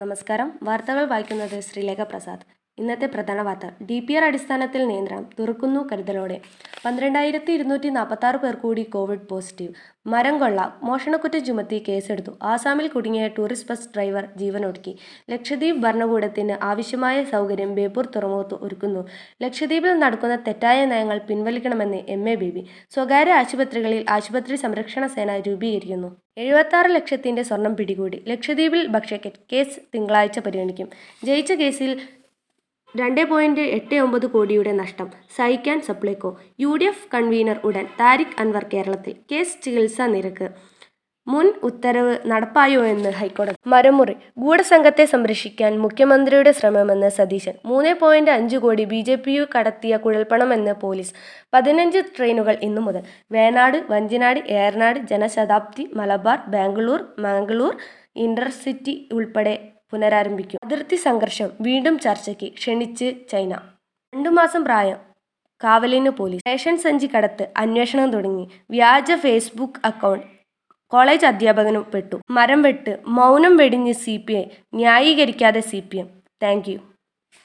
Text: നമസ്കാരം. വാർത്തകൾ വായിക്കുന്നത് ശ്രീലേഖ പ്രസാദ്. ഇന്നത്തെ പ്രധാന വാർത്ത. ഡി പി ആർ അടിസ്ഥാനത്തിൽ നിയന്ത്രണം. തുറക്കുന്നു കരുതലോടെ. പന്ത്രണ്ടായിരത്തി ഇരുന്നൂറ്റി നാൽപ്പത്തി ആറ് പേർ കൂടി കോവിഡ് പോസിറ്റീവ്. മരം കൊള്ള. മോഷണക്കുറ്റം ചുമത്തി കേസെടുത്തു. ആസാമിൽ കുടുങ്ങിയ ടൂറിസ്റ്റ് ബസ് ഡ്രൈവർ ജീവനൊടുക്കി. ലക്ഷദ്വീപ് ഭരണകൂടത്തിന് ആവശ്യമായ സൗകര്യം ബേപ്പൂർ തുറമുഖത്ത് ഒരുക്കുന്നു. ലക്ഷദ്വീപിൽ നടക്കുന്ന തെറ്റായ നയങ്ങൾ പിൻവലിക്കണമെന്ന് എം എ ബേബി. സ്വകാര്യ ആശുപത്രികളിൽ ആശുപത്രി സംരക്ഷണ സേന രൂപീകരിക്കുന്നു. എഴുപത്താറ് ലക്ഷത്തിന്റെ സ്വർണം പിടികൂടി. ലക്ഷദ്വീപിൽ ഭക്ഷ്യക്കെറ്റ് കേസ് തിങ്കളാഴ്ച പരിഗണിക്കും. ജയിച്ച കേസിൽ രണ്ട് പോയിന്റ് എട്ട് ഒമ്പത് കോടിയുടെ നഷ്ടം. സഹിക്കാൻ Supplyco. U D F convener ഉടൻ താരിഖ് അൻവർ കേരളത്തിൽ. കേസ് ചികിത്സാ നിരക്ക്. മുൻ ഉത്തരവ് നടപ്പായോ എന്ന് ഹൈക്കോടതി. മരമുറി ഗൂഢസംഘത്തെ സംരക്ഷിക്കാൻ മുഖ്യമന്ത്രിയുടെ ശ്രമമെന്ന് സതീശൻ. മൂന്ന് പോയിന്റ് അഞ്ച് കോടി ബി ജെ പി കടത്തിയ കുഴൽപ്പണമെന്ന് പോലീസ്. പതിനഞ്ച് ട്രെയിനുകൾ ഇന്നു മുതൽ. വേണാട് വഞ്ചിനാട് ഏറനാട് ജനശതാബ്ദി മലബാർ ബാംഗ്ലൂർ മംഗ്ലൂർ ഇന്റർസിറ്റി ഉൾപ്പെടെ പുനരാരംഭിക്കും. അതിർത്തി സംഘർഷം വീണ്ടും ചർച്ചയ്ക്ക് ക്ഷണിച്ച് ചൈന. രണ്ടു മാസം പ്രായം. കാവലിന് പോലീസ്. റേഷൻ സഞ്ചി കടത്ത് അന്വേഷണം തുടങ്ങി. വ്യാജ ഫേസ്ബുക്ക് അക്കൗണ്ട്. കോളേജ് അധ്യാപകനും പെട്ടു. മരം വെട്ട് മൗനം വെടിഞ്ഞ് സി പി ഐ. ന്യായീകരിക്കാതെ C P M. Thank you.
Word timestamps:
നമസ്കാരം. 0.00 0.58
വാർത്തകൾ 0.62 1.04
വായിക്കുന്നത് 1.04 1.60
ശ്രീലേഖ 1.60 2.02
പ്രസാദ്. 2.02 2.44
ഇന്നത്തെ 2.80 3.06
പ്രധാന 3.06 3.42
വാർത്ത. 3.42 3.84
ഡി 3.84 4.00
പി 4.00 4.14
ആർ 4.14 4.24
അടിസ്ഥാനത്തിൽ 4.24 4.86
നിയന്ത്രണം. 4.86 5.26
തുറക്കുന്നു 5.38 5.88
കരുതലോടെ. 5.92 6.40
പന്ത്രണ്ടായിരത്തി 6.84 7.52
ഇരുന്നൂറ്റി 7.52 7.88
നാൽപ്പത്തി 7.88 8.26
ആറ് 8.26 8.36
പേർ 8.36 8.54
കൂടി 8.54 8.82
കോവിഡ് 8.82 9.26
പോസിറ്റീവ്. 9.30 9.72
മരം 10.06 10.38
കൊള്ള. 10.38 10.78
മോഷണക്കുറ്റം 10.82 11.44
ചുമത്തി 11.44 11.84
കേസെടുത്തു. 11.88 12.30
ആസാമിൽ 12.42 12.88
കുടുങ്ങിയ 12.88 13.28
ടൂറിസ്റ്റ് 13.28 13.70
ബസ് 13.70 13.88
ഡ്രൈവർ 13.94 14.28
ജീവനൊടുക്കി. 14.36 14.96
ലക്ഷദ്വീപ് 15.30 15.76
ഭരണകൂടത്തിന് 15.76 16.64
ആവശ്യമായ 16.64 17.24
സൗകര്യം 17.24 17.74
ബേപ്പൂർ 17.74 18.06
തുറമുഖത്ത് 18.16 18.54
ഒരുക്കുന്നു. 18.54 19.08
ലക്ഷദ്വീപിൽ 19.42 19.98
നടക്കുന്ന 19.98 20.36
തെറ്റായ 20.36 20.84
നയങ്ങൾ 20.84 21.18
പിൻവലിക്കണമെന്ന് 21.18 22.00
എം 22.08 22.28
എ 22.28 22.34
ബേബി. 22.34 22.66
സ്വകാര്യ 22.90 23.32
ആശുപത്രികളിൽ 23.32 24.06
ആശുപത്രി 24.10 24.56
സംരക്ഷണ 24.56 25.06
സേന 25.06 25.36
രൂപീകരിക്കുന്നു. 25.36 26.16
എഴുപത്താറ് 26.38 26.90
ലക്ഷത്തിന്റെ 26.94 27.42
സ്വർണം 27.42 27.76
പിടികൂടി. 27.76 28.24
ലക്ഷദ്വീപിൽ 28.28 28.86
ഭക്ഷ്യക്കെറ്റ് 28.86 29.36
കേസ് 29.52 29.80
തിങ്കളാഴ്ച 29.94 30.38
പരിഗണിക്കും. 30.38 30.88
ജയിച്ച 31.24 31.52
കേസിൽ 31.52 32.00
രണ്ട് 32.96 33.24
പോയിന്റ് 33.24 33.60
എട്ട് 33.60 33.94
ഒമ്പത് 33.94 34.26
കോടിയുടെ 34.26 34.72
നഷ്ടം. 34.72 35.10
സഹിക്കാൻ 35.36 35.82
Supplyco. 35.82 36.40
U 36.60 36.76
D 36.76 36.84
F 36.84 37.08
convener 37.14 37.60
ഉടൻ 37.64 37.86
താരിഖ് 38.00 38.36
അൻവർ 38.38 38.66
കേരളത്തിൽ. 38.72 39.14
കേസ് 39.32 39.62
ചികിത്സാ 39.62 40.06
നിരക്ക്. 40.06 40.48
മുൻ 41.28 41.52
ഉത്തരവ് 41.62 42.16
നടപ്പായോ 42.26 42.84
എന്ന് 42.84 43.10
ഹൈക്കോടതി. 43.10 43.56
മരമുറി 43.66 44.14
ഗൂഢസംഘത്തെ 44.38 45.04
സംരക്ഷിക്കാൻ 45.04 45.80
മുഖ്യമന്ത്രിയുടെ 45.80 46.52
ശ്രമമെന്ന് 46.52 47.08
സതീശൻ. 47.08 47.52
മൂന്ന് 47.66 47.94
പോയിന്റ് 47.94 48.30
അഞ്ച് 48.30 48.56
കോടി 48.56 48.84
ബി 48.84 49.00
ജെ 49.00 49.14
പി 49.14 49.46
കടത്തിയ 49.56 49.96
കുഴൽപ്പണമെന്ന് 49.96 50.74
പോലീസ്. 50.74 51.14
പതിനഞ്ച് 51.54 51.98
ട്രെയിനുകൾ 52.16 52.58
ഇന്നു 52.62 52.80
മുതൽ. 52.80 53.02
വേണാട് 53.32 53.84
വഞ്ചിനാട് 53.90 54.40
ഏറനാട് 54.40 54.98
ജനശതാബ്ദി 54.98 55.90
മലബാർ 55.94 56.38
ബാംഗ്ലൂർ 56.48 57.02
മംഗ്ലൂർ 57.18 57.76
ഇന്റർസിറ്റി 58.16 59.08
ഉൾപ്പെടെ 59.12 59.79
പുനരാരംഭിക്കും. 59.92 60.60
അതിർത്തി 60.64 60.96
സംഘർഷം 60.96 61.50
വീണ്ടും 61.60 61.98
ചർച്ചയ്ക്ക് 61.98 62.52
ക്ഷണിച്ച് 62.52 63.14
ചൈന. 63.30 63.54
രണ്ടു 64.14 64.28
മാസം 64.28 64.64
പ്രായം. 64.64 64.96
കാവലിന് 65.64 66.10
പോലീസ്. 66.10 66.48
റേഷൻ 66.48 66.78
സഞ്ചി 66.78 67.06
കടത്ത് 67.06 67.48
അന്വേഷണം 67.56 68.10
തുടങ്ങി. 68.10 68.48
വ്യാജ 68.70 69.12
ഫേസ്ബുക്ക് 69.12 69.80
അക്കൗണ്ട്. 69.84 70.26
കോളേജ് 70.86 71.26
അധ്യാപകനും 71.26 71.90
പെട്ടു. 71.94 72.16
മരം 72.30 72.62
വെട്ട് 72.62 72.98
മൗനം 73.06 73.56
വെടിഞ്ഞ് 73.56 73.92
സി 73.92 74.24
പി 74.28 74.34
ഐ. 74.34 74.44
ന്യായീകരിക്കാതെ 74.74 75.60
C 75.60 75.82
P 75.90 75.96
M. 75.96 76.22
Thank 76.42 76.70
you. 76.70 76.78